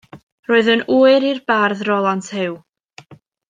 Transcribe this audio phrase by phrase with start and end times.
[0.51, 2.57] Roedd yn ŵyr i'r bardd Rolant Huw.